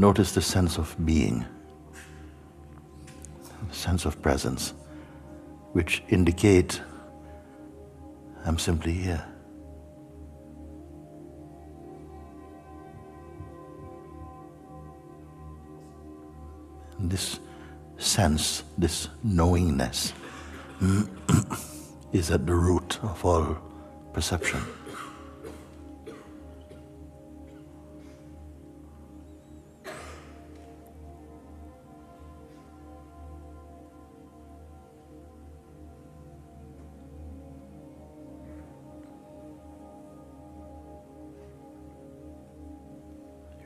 [0.00, 1.44] Notice the sense of being,
[3.68, 4.72] the sense of presence,
[5.72, 6.80] which indicate
[8.46, 9.22] I'm simply here.
[16.98, 17.38] This
[17.98, 20.14] sense, this knowingness,
[22.12, 23.58] is at the root of all
[24.14, 24.62] perception.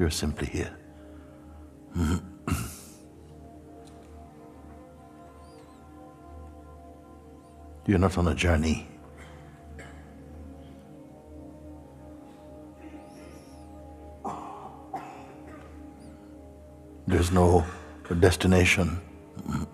[0.04, 0.76] You're simply here.
[7.86, 8.86] You're not on a journey.
[17.06, 17.64] There's no
[18.20, 19.00] destination.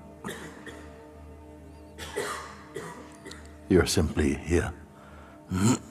[3.69, 4.73] You're simply here.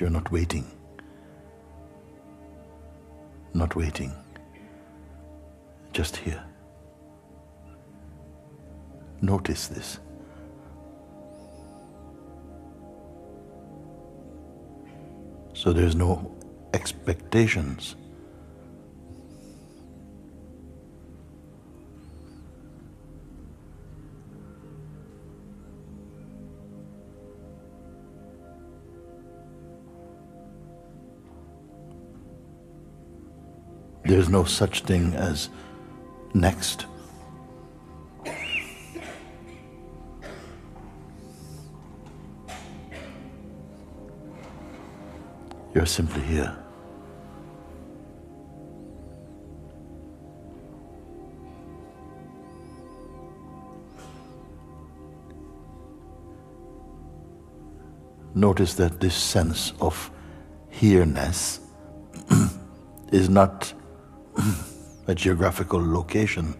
[0.00, 0.70] you're not waiting.
[3.54, 4.12] Not waiting.
[5.92, 6.42] Just here.
[9.20, 9.98] Notice this.
[15.54, 16.36] So there's no
[16.72, 17.96] expectations.
[34.28, 35.48] There's no such thing as
[36.34, 36.84] next.
[45.74, 46.54] You're simply here.
[58.34, 60.10] Notice that this sense of
[60.68, 61.60] here-ness
[63.10, 63.72] is not
[65.08, 66.54] a geographical location.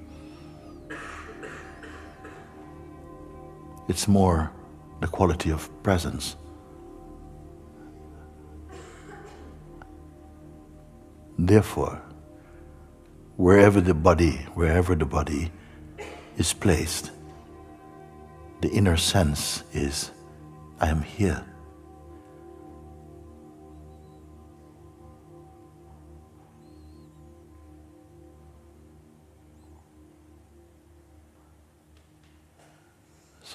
[3.88, 4.50] It's more
[5.00, 6.34] the quality of presence.
[11.38, 12.00] Therefore,
[13.36, 15.52] wherever the body, wherever the body
[16.38, 17.10] is placed,
[18.62, 20.10] the inner sense is,
[20.80, 21.44] I am here.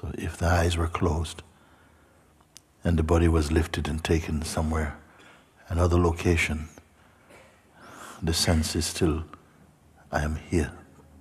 [0.03, 1.43] So if the eyes were closed
[2.83, 4.97] and the body was lifted and taken somewhere,
[5.69, 6.67] another location,
[8.21, 9.23] the sense is still,
[10.11, 10.73] I am here.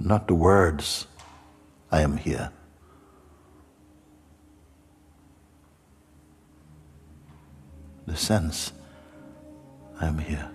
[0.00, 1.06] Not the words,
[1.92, 2.50] I am here.
[8.06, 8.72] The sense,
[10.02, 10.50] I am here.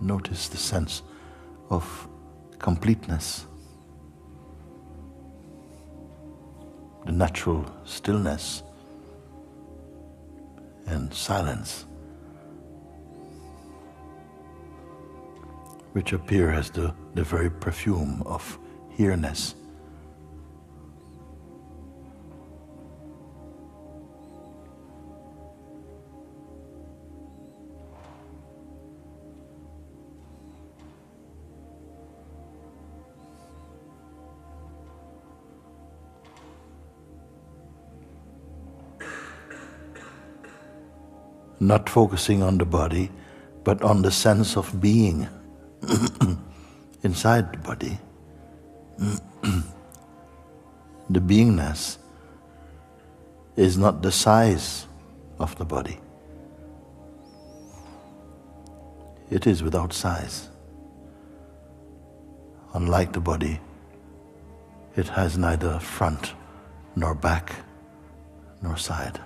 [0.00, 1.02] Notice the sense
[1.70, 2.08] of
[2.58, 3.46] completeness,
[7.06, 8.64] the natural stillness
[10.86, 11.86] and silence,
[15.92, 18.58] which appear as the, the very perfume of
[18.98, 19.54] here-ness.
[41.60, 43.12] Not focusing on the body,
[43.62, 45.28] but on the sense of being
[47.02, 47.98] inside the body.
[51.10, 51.98] the beingness
[53.54, 54.86] is not the size
[55.38, 56.00] of the body.
[59.30, 60.48] It is without size.
[62.74, 63.60] Unlike the body,
[64.96, 66.34] it has neither front
[66.96, 67.54] nor back
[68.62, 69.20] nor side.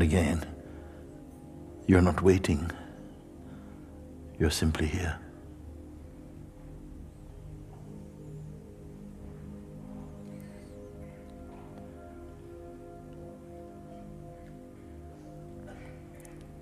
[0.00, 0.46] And again.
[1.86, 2.70] You're not waiting,
[4.38, 5.18] you're simply here.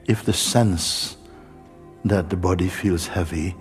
[0.07, 1.17] If the sense
[2.07, 3.55] that the body feels heavy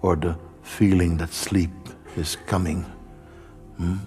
[0.00, 1.70] or the feeling that sleep
[2.16, 2.84] is coming,
[3.76, 3.98] hmm?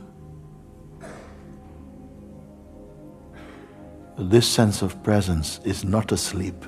[4.29, 6.65] This sense of presence is not asleep.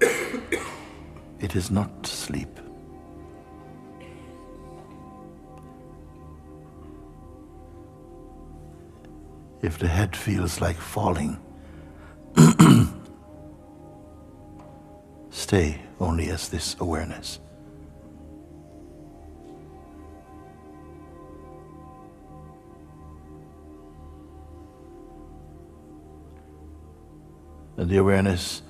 [0.00, 2.60] it is not sleep.
[9.62, 11.38] If the head feels like falling,
[15.30, 17.40] stay only as this awareness.
[27.84, 28.62] And the awareness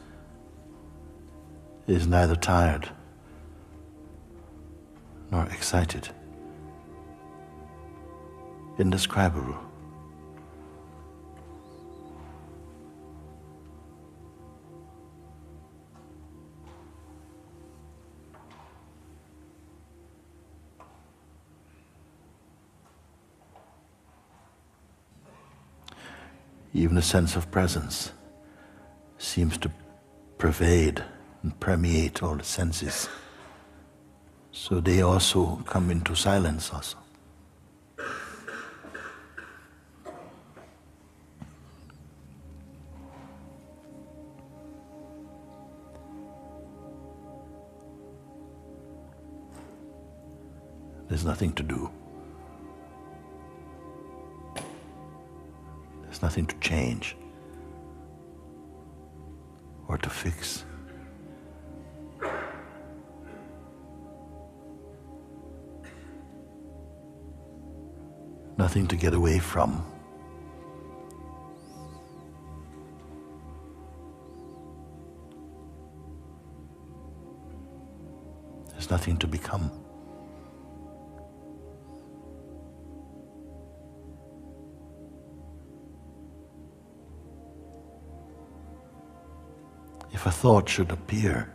[1.86, 2.88] is neither tired
[5.30, 6.08] nor excited,
[8.76, 9.56] indescribable.
[26.72, 28.10] Even a sense of presence
[29.24, 29.70] seems to
[30.38, 31.02] pervade
[31.42, 33.08] and permeate all the senses.
[34.52, 36.98] So they also come into silence also.
[51.08, 51.90] There's nothing to do.
[56.02, 57.16] There's nothing to change
[59.88, 60.64] or to fix.
[68.56, 69.84] Nothing to get away from.
[78.70, 79.83] There's nothing to become.
[90.24, 91.52] If a thought should appear,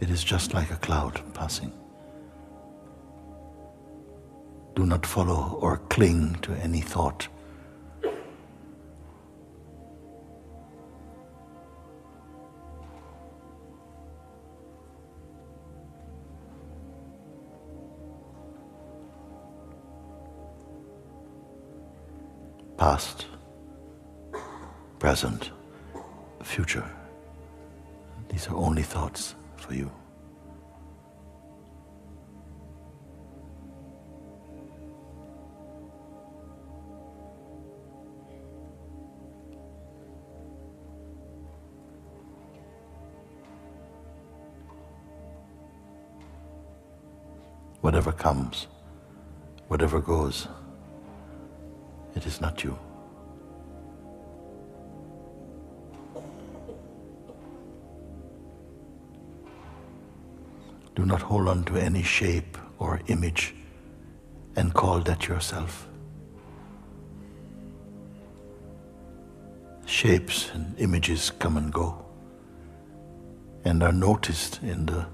[0.00, 1.72] it is just like a cloud passing.
[4.76, 7.26] Do not follow or cling to any thought.
[22.76, 23.24] Past,
[24.98, 25.50] present,
[26.42, 26.84] future.
[28.28, 29.90] These are only thoughts for you.
[47.80, 48.66] Whatever comes,
[49.68, 50.48] whatever goes,
[52.14, 52.78] it is not you.
[60.98, 63.54] Do not hold on to any shape or image
[64.56, 65.86] and call that yourself.
[69.86, 72.04] Shapes and images come and go
[73.64, 75.06] and are noticed in the,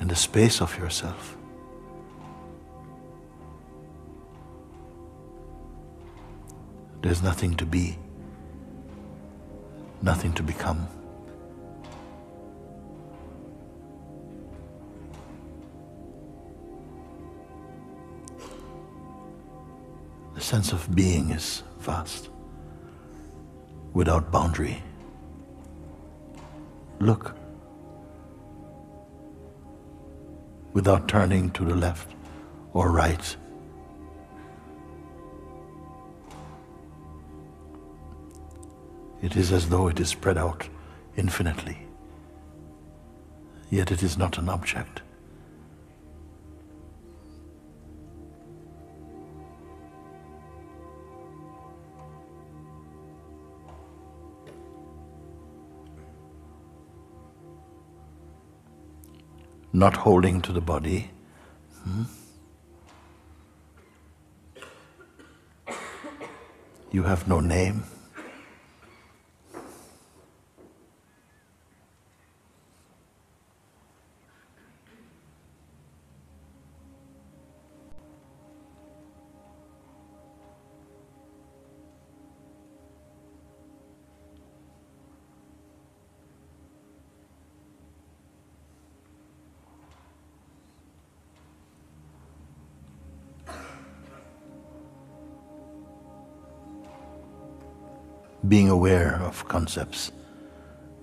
[0.00, 1.36] in the space of yourself.
[7.02, 7.98] There's nothing to be,
[10.00, 10.88] nothing to become.
[20.48, 22.30] Sense of being is vast,
[23.92, 24.82] without boundary.
[27.00, 27.36] Look,
[30.72, 32.14] without turning to the left
[32.72, 33.36] or right.
[39.20, 40.66] It is as though it is spread out
[41.16, 41.76] infinitely,
[43.68, 45.02] yet it is not an object.
[59.78, 61.10] Not holding to the body.
[61.84, 62.02] Hmm?
[66.90, 67.84] You have no name,
[98.48, 100.10] being aware of concepts.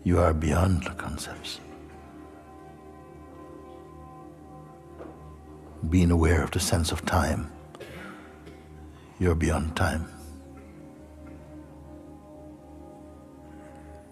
[0.03, 1.59] You are beyond the concepts.
[5.89, 7.51] Being aware of the sense of time.
[9.19, 10.07] You're beyond time.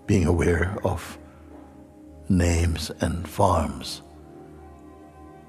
[0.05, 1.17] Being aware of
[2.29, 4.01] names and forms.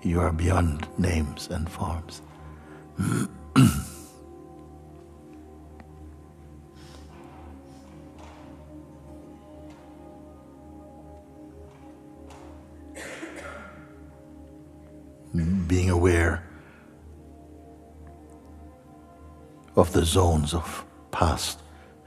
[0.02, 2.22] You are beyond names and forms.
[15.74, 16.40] being aware
[19.74, 21.58] of the zones of past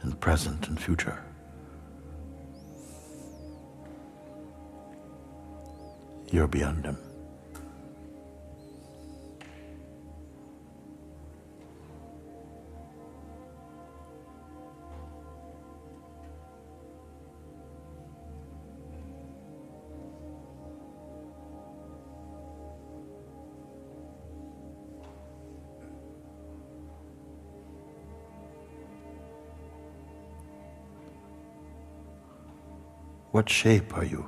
[0.04, 1.22] and present and future.
[6.32, 7.07] You're beyond them.
[33.38, 34.28] What shape are you?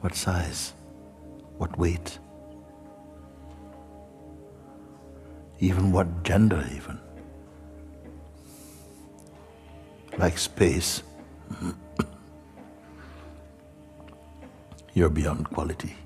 [0.00, 0.74] What size?
[1.56, 2.18] What weight?
[5.58, 6.98] Even what gender, even?
[10.18, 11.02] Like space,
[14.92, 15.96] you're beyond quality.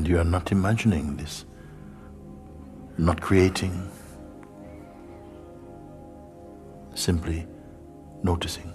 [0.00, 1.44] And you are not imagining this,
[2.96, 3.86] not creating,
[6.94, 7.46] simply
[8.22, 8.72] noticing.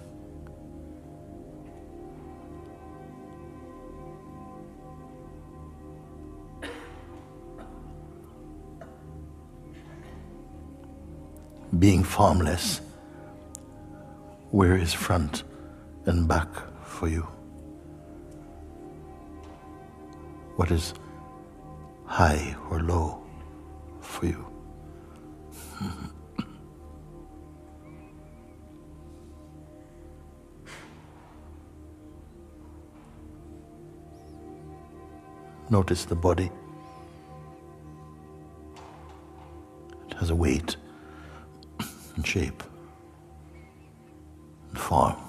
[11.76, 12.80] Being formless,
[14.52, 15.42] where is front
[16.04, 16.46] and back
[16.84, 17.26] for you?
[20.54, 20.94] What is
[22.16, 23.22] high or low
[24.00, 24.46] for you?
[35.68, 36.50] Notice the body.
[40.08, 40.76] It has a weight
[42.14, 42.62] and shape
[44.70, 45.25] and form.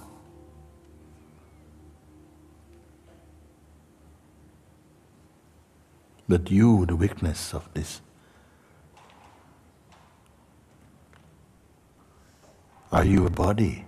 [6.29, 8.01] But you, the witness of this,
[12.91, 13.85] are you a body?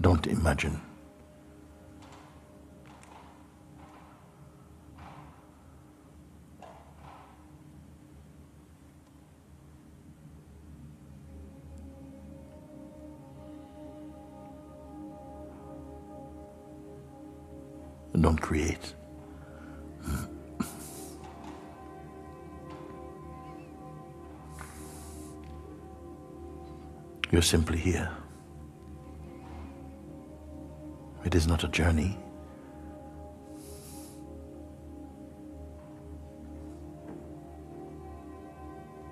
[0.00, 0.91] Don't imagine.
[18.32, 18.94] Don't create.
[27.30, 28.10] You're simply here.
[31.26, 32.18] It is not a journey.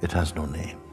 [0.00, 0.89] It has no name.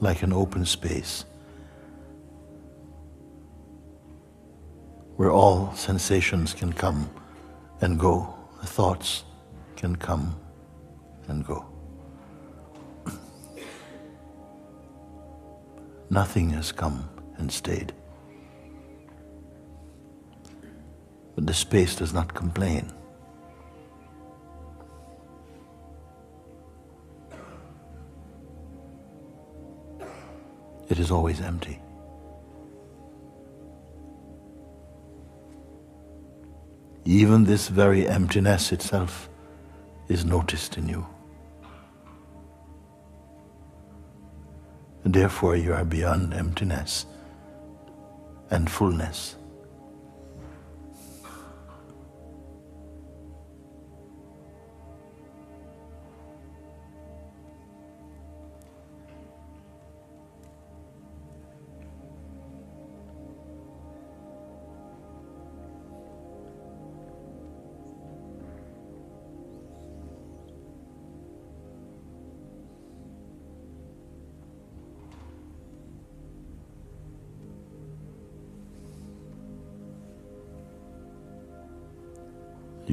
[0.00, 1.24] Like an open space
[5.16, 7.10] where all sensations can come
[7.80, 9.24] and go, thoughts
[9.74, 10.36] can come
[11.26, 11.66] and go.
[16.10, 17.92] Nothing has come and stayed.
[21.34, 22.92] But the space does not complain.
[30.98, 31.80] Is always empty.
[37.04, 39.28] Even this very emptiness itself
[40.08, 41.06] is noticed in you.
[45.04, 47.06] Therefore, you are beyond emptiness
[48.50, 49.37] and fullness.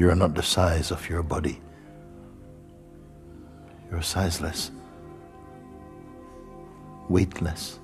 [0.06, 1.60] You are not the size of your body.
[3.90, 4.70] You're sizeless,
[7.10, 7.80] weightless,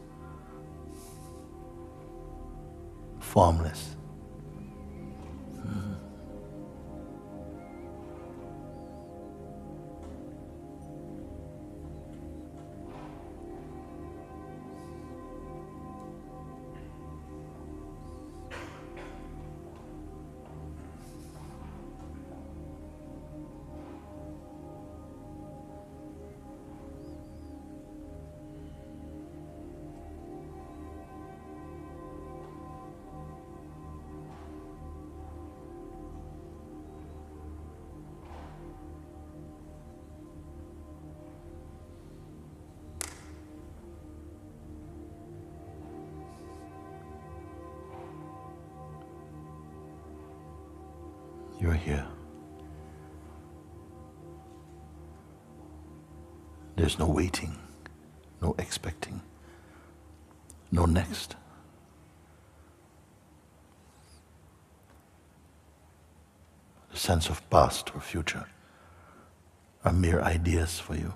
[3.20, 3.98] formless.
[51.62, 52.08] You're here.
[56.76, 57.60] There's no waiting,
[58.42, 59.22] no expecting,
[60.72, 61.36] no next.
[66.90, 68.46] The sense of past or future
[69.86, 71.14] are mere ideas for you.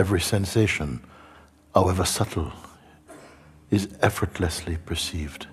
[0.00, 1.04] Every sensation,
[1.74, 2.50] however subtle,
[3.70, 5.46] is effortlessly perceived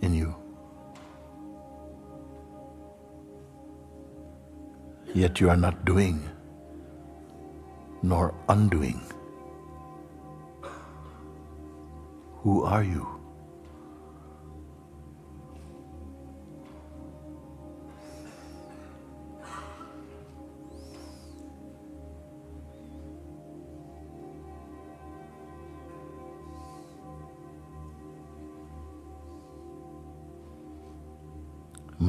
[0.00, 0.34] in you.
[5.14, 6.28] Yet you are not doing
[8.02, 9.00] nor undoing.
[12.42, 13.11] Who are you?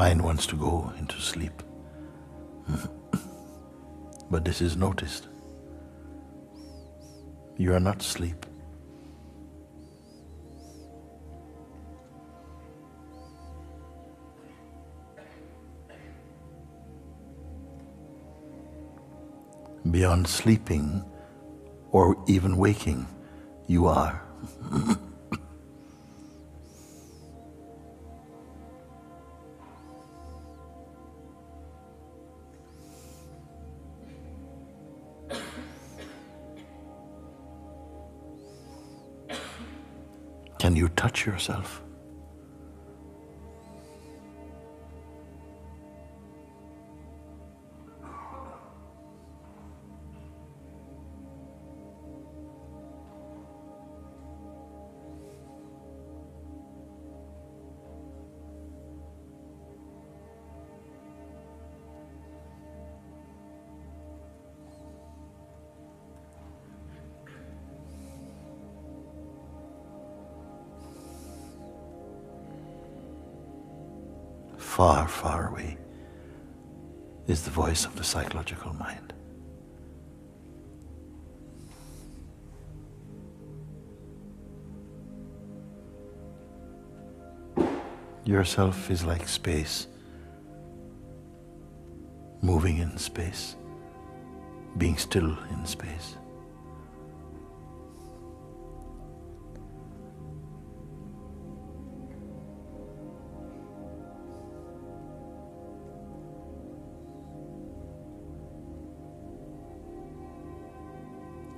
[0.03, 1.63] Mind wants to go into sleep.
[4.29, 5.29] but this is noticed.
[7.55, 8.45] You are not asleep.
[19.89, 21.05] Beyond sleeping
[21.91, 23.07] or even waking,
[23.67, 24.21] you are.
[41.25, 41.81] yourself?
[74.73, 75.77] Far, far away
[77.27, 79.13] is the voice of the psychological mind.
[88.25, 89.85] Yourself is like space,
[92.41, 93.55] moving in space,
[94.79, 96.17] being still in space.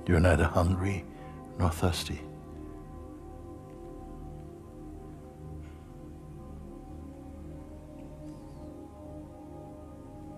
[0.06, 1.04] You're neither hungry
[1.58, 2.20] nor thirsty.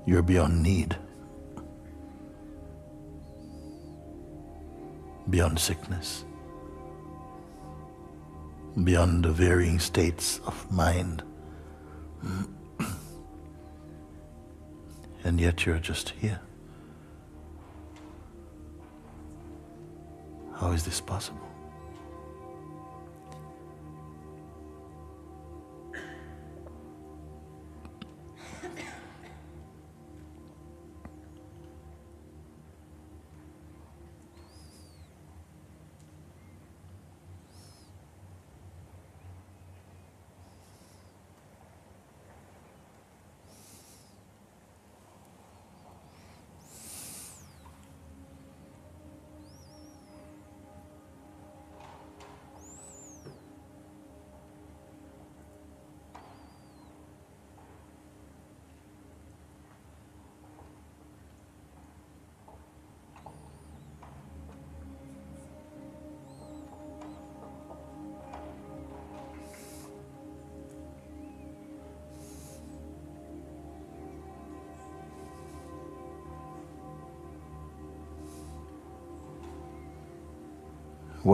[0.07, 0.96] You're beyond need,
[5.28, 6.24] beyond sickness,
[8.85, 11.22] beyond the varying states of mind.
[15.24, 16.40] and yet you're just here.
[20.68, 21.47] How is this possible?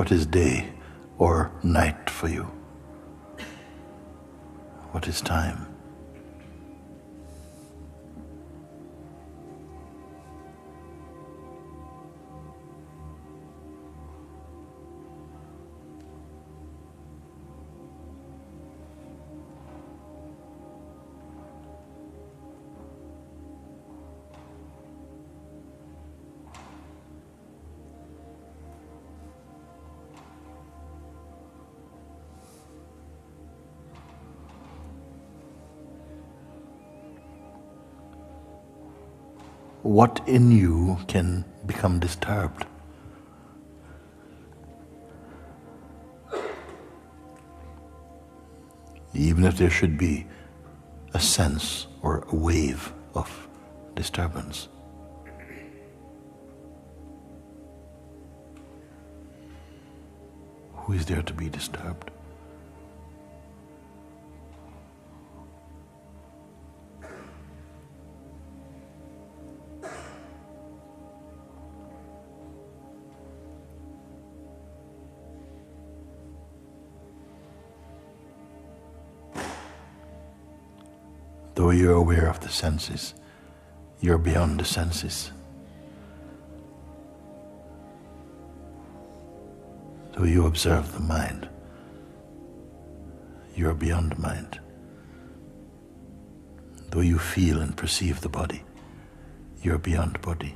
[0.05, 0.69] What is day
[1.17, 2.43] or night for you?
[4.90, 5.63] What is time?
[39.85, 42.64] What in you can become disturbed.
[49.12, 50.27] Even if there should be
[51.12, 53.47] a sense or a wave of
[53.94, 54.68] disturbance.
[60.73, 62.11] Who is there to be disturbed?
[81.85, 83.12] You're aware of the senses,
[84.01, 85.31] you're beyond the senses.
[90.12, 91.47] Though you observe the mind,
[93.55, 94.59] you're beyond mind.
[96.88, 98.62] Though you feel and perceive the body,
[99.61, 100.55] you're beyond body.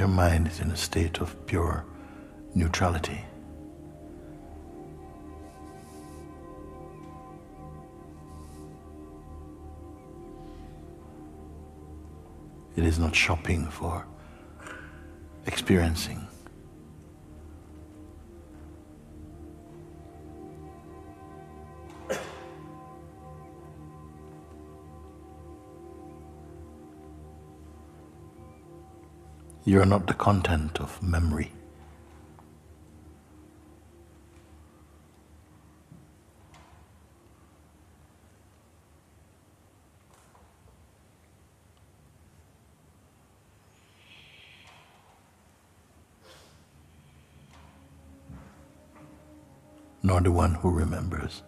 [0.00, 1.84] Your mind is in a state of pure
[2.54, 3.22] neutrality.
[12.76, 14.06] It is not shopping for
[15.44, 16.29] experiencing.
[29.62, 31.52] You are not the content of memory.
[50.02, 51.42] Nor the one who remembers.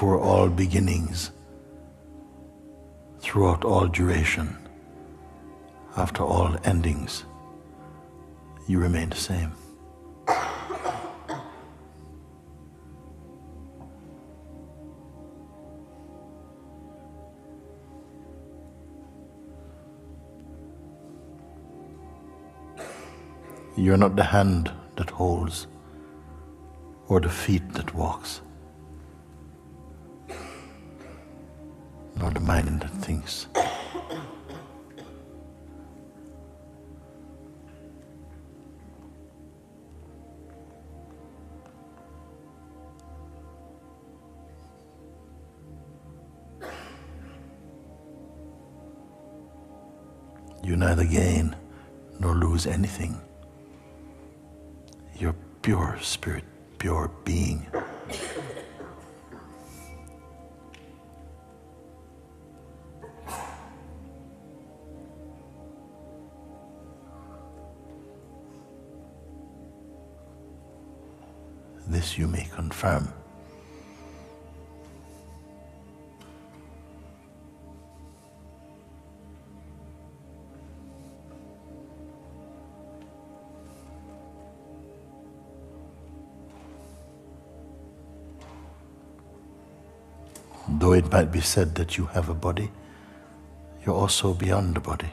[0.00, 1.30] before all beginnings,
[3.20, 4.56] throughout all duration,
[5.94, 7.26] after all endings,
[8.66, 9.52] you remain the same.
[23.76, 25.66] You're not the hand that holds
[27.08, 28.40] or the feet that walks.
[32.20, 33.46] Nor the mind that thinks.
[50.62, 51.56] You neither gain
[52.20, 53.18] nor lose anything.
[55.16, 56.44] You're pure spirit,
[56.78, 57.66] pure being.
[71.90, 73.12] This you may confirm.
[90.68, 92.70] Though it might be said that you have a body,
[93.84, 95.10] you're also beyond the body.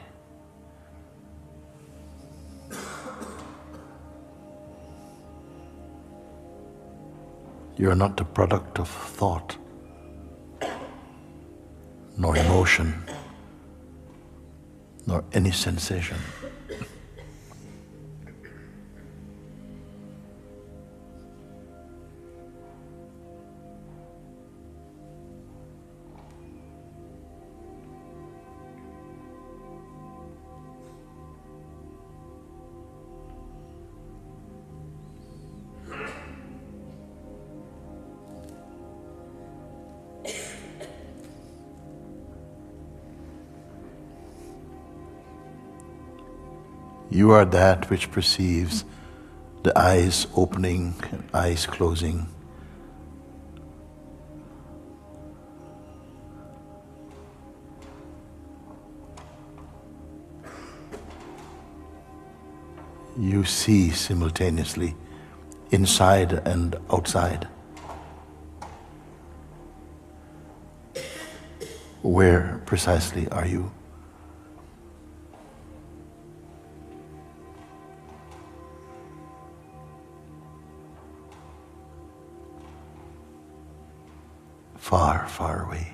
[7.78, 9.56] You're not the product of thought,
[12.16, 13.04] nor emotion,
[15.06, 16.18] nor any sensation.
[47.28, 48.86] You are that which perceives
[49.62, 52.26] the eyes opening and eyes closing.
[63.18, 64.96] You see simultaneously
[65.70, 67.46] inside and outside.
[72.00, 73.70] Where precisely are you?
[84.88, 85.92] Far, far away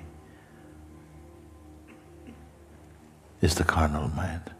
[3.41, 4.55] is the carnal mind.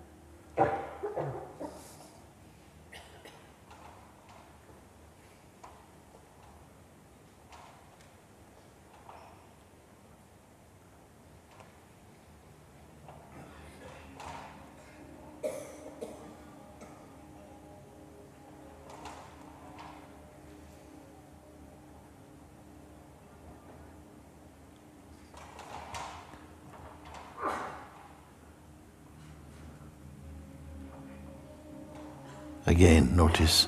[32.67, 33.67] Again, notice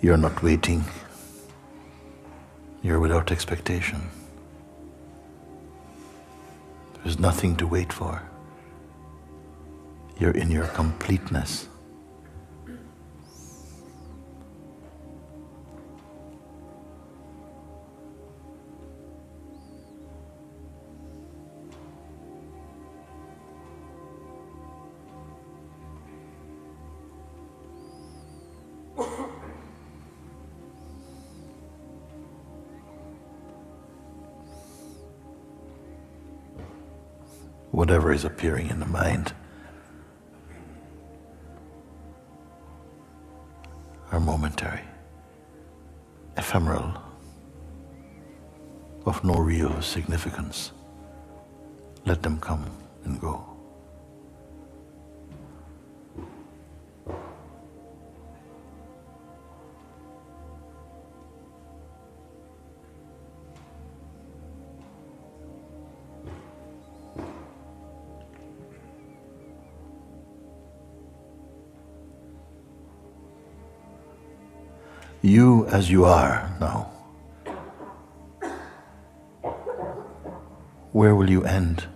[0.00, 0.84] you're not waiting,
[2.82, 4.00] you're without expectation.
[7.02, 8.22] There's nothing to wait for.
[10.18, 11.69] You're in your completeness.
[37.80, 39.32] Whatever is appearing in the mind
[44.12, 44.82] are momentary,
[46.36, 46.92] ephemeral,
[49.06, 50.72] of no real significance.
[52.04, 52.70] Let them come
[53.04, 53.46] and go.
[75.80, 76.92] As you are now,
[80.92, 81.86] where will you end?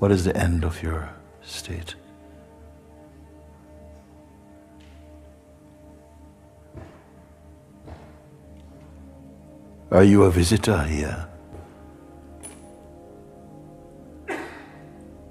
[0.00, 1.08] What is the end of your
[1.40, 1.94] state?
[9.92, 11.28] Are you a visitor here?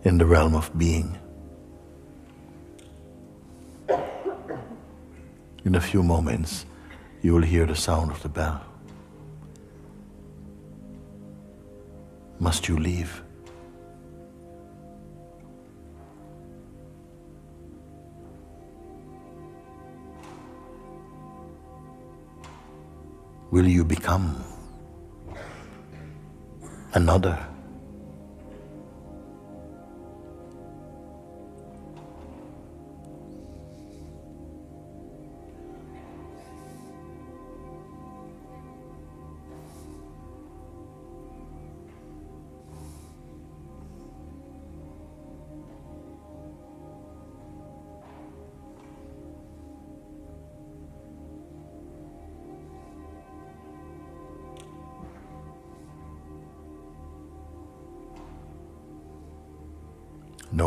[0.06, 1.18] in the realm of being.
[5.66, 6.68] In a few moments,
[7.24, 8.62] you will hear the sound of the bell.
[12.40, 13.24] Must you leave?
[23.50, 24.44] Will you become
[26.94, 27.55] another?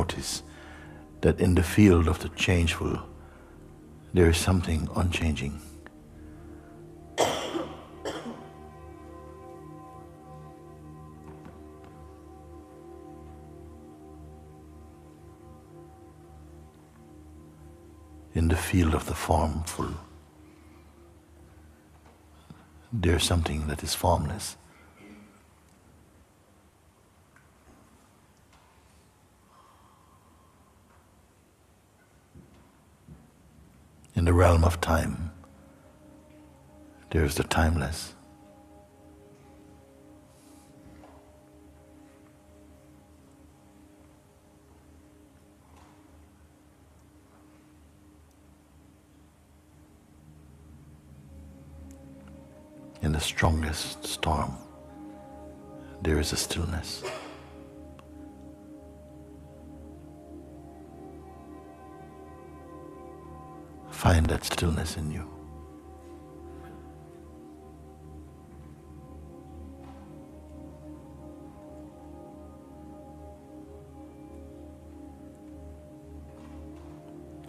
[0.09, 0.43] Notice
[1.21, 2.99] that in the field of the changeful,
[4.15, 5.61] there is something unchanging.
[18.35, 19.91] In the field of the formful,
[22.91, 24.57] there is something that is formless.
[34.19, 35.31] in the realm of time,
[37.19, 38.15] there is the timeless.
[53.03, 54.57] In the strongest storm,
[56.01, 57.03] there is a stillness.
[63.91, 65.38] Find that stillness in you.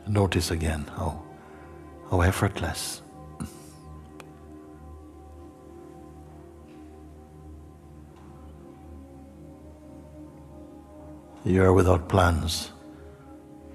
[0.10, 1.24] Notice again how,
[2.12, 3.02] how effortless.
[11.46, 12.72] You are without plans,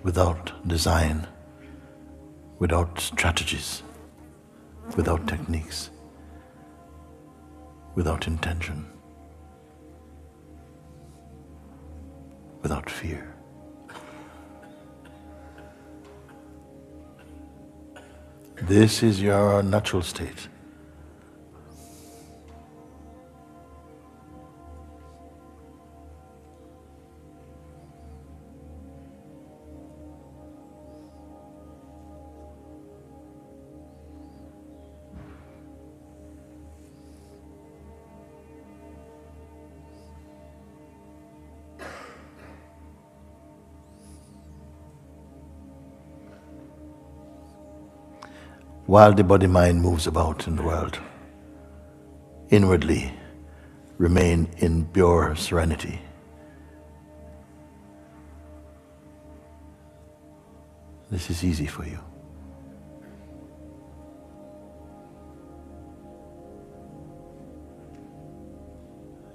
[0.03, 1.27] without design
[2.59, 3.83] without strategies,
[4.97, 5.91] without techniques,
[7.95, 8.87] without intention,
[12.63, 13.34] without fear.
[18.63, 20.49] This is your natural state.
[48.95, 51.01] While the body mind moves about in the world.
[52.51, 53.13] Inwardly,
[53.99, 56.01] remain in pure serenity.
[61.11, 61.99] This is easy for you.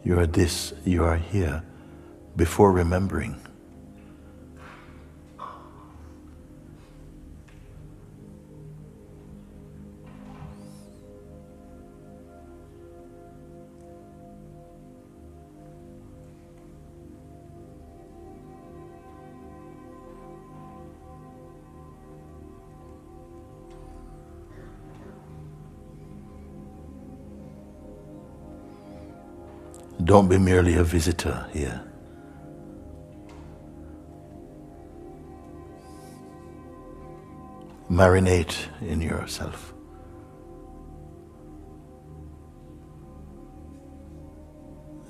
[0.06, 1.62] You are this, you are here
[2.38, 3.36] before remembering.
[30.10, 31.84] Don't be merely a visitor here.
[37.92, 39.72] Marinate in yourself.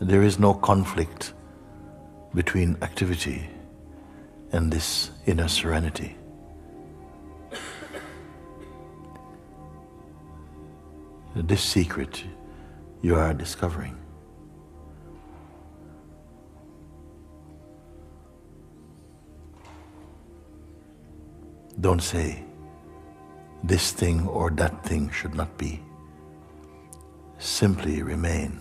[0.01, 1.33] There is no conflict
[2.35, 3.49] between activity
[4.51, 6.17] and this inner serenity.
[11.37, 12.25] This secret
[13.01, 13.95] you are discovering.
[21.81, 22.43] Don't say,
[23.63, 25.81] this thing or that thing should not be.
[27.37, 28.59] Simply remain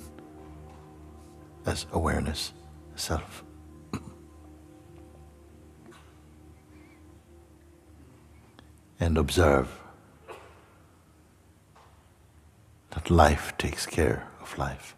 [1.66, 2.52] as awareness
[2.94, 3.44] self.
[9.00, 9.68] and observe
[12.90, 14.94] that life takes care of life.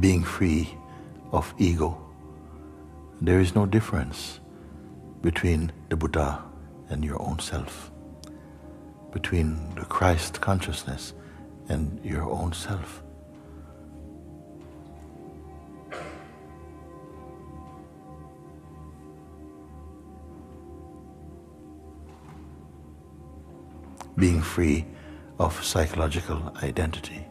[0.00, 0.68] Being free
[1.32, 1.96] of ego.
[3.20, 4.40] There is no difference
[5.22, 6.42] between the Buddha
[6.90, 7.90] and your own self,
[9.12, 11.14] between the Christ consciousness
[11.68, 13.02] and your own self.
[24.16, 24.86] Being free
[25.38, 27.26] of psychological identity.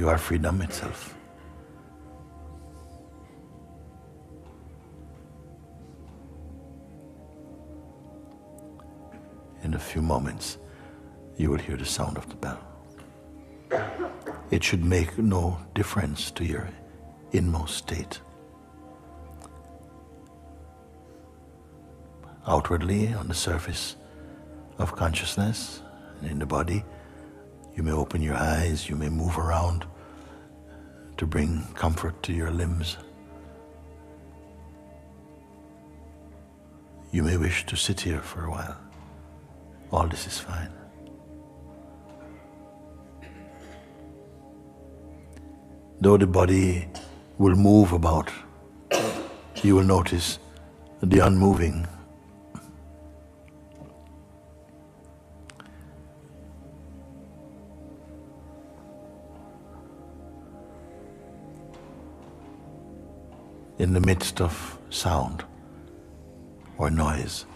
[0.00, 1.14] You are freedom itself.
[9.62, 10.56] In a few moments,
[11.36, 12.60] you will hear the sound of the bell.
[14.50, 16.70] It should make no difference to your
[17.32, 18.22] inmost state.
[22.46, 23.96] Outwardly, on the surface
[24.78, 25.82] of consciousness
[26.22, 26.84] and in the body,
[27.76, 29.84] you may open your eyes, you may move around
[31.16, 32.96] to bring comfort to your limbs.
[37.12, 38.76] You may wish to sit here for a while.
[39.90, 40.72] All this is fine.
[46.00, 46.88] Though the body
[47.36, 48.30] will move about,
[49.62, 50.38] you will notice
[51.02, 51.86] the unmoving
[63.80, 65.42] in the midst of sound
[66.76, 67.46] or noise,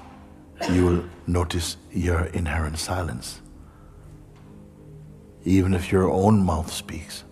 [0.73, 3.43] you will notice your inherent silence.
[5.45, 7.25] Even if your own mouth speaks.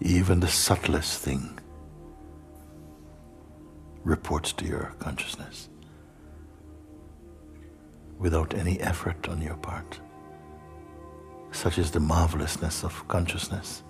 [0.00, 1.58] Even the subtlest thing
[4.02, 5.68] reports to your consciousness
[8.18, 10.00] without any effort on your part.
[11.52, 13.82] Such is the marvelousness of consciousness.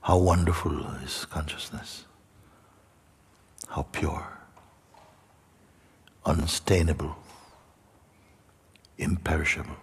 [0.00, 2.04] How wonderful is consciousness
[3.76, 4.26] how pure,
[6.24, 7.14] unstainable,
[8.96, 9.76] imperishable.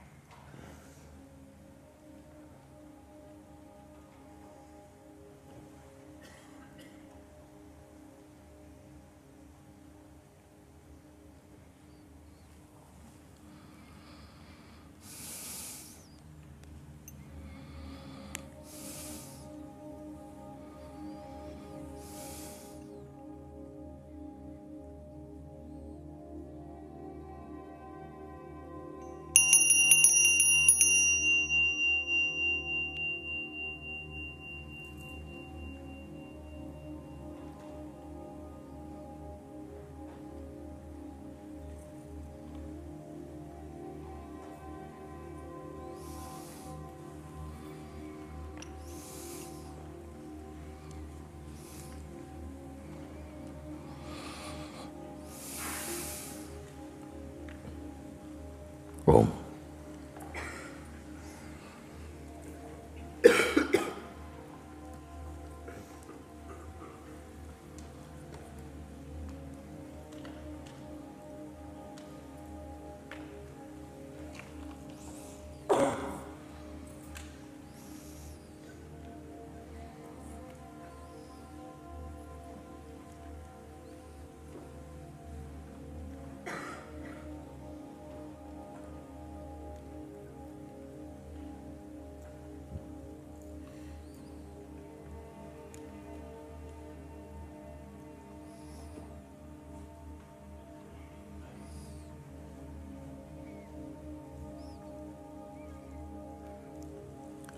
[59.13, 59.27] Well,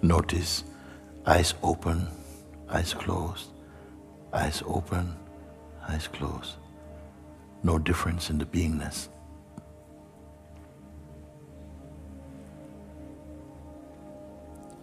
[0.07, 0.63] notice
[1.25, 2.07] eyes open,
[2.69, 3.49] eyes closed,
[4.33, 5.15] eyes open,
[5.89, 6.55] eyes closed.
[7.63, 9.07] No difference in the beingness.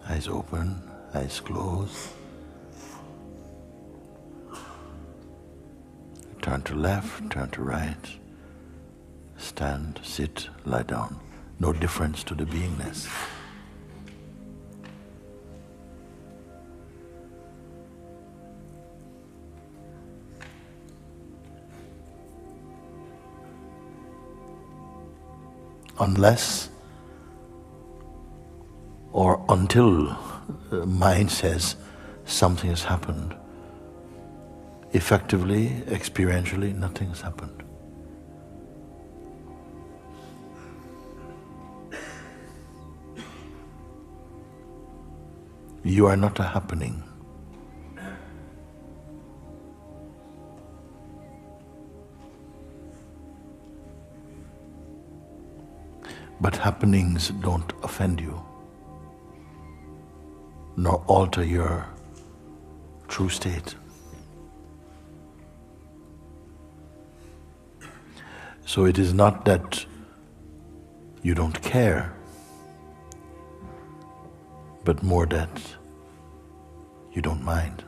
[0.09, 0.83] Eyes open,
[1.14, 2.09] eyes closed.
[6.41, 8.18] Turn to left, turn to right.
[9.37, 11.20] Stand, sit, lie down.
[11.61, 13.09] No difference to the beingness.
[26.03, 26.68] Unless
[29.12, 30.18] or until
[30.68, 31.76] the mind says
[32.24, 33.36] something has happened,
[34.90, 37.62] effectively, experientially, nothing has happened.
[45.84, 47.11] You are not a happening.
[56.43, 58.43] But happenings don't offend you
[60.76, 61.86] nor alter your
[63.09, 63.74] true state.
[68.64, 69.84] So it is not that
[71.22, 72.14] you don't care,
[74.84, 75.62] but more that
[77.12, 77.84] you don't mind.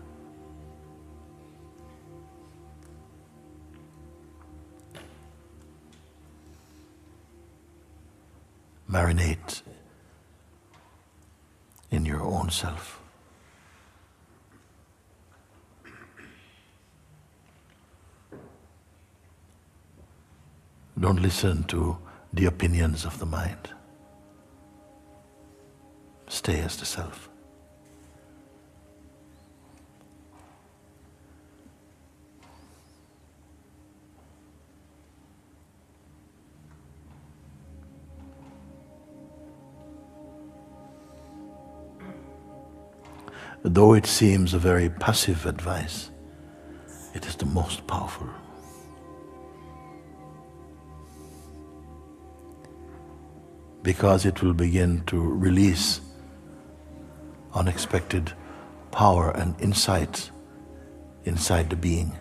[8.94, 9.62] Marinate
[11.90, 13.00] in your own self.
[20.96, 21.98] Don't listen to
[22.32, 23.68] the opinions of the mind.
[26.28, 27.28] Stay as the self.
[43.66, 46.10] Though it seems a very passive advice,
[47.14, 48.28] it is the most powerful.
[53.82, 56.02] Because it will begin to release
[57.54, 58.34] unexpected
[58.90, 60.30] power and insight
[61.24, 62.12] inside the being.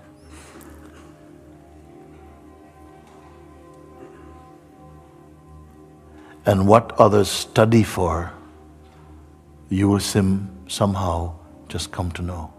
[6.45, 8.31] And what others study for,
[9.73, 11.33] you will sim somehow
[11.67, 12.53] just come to know.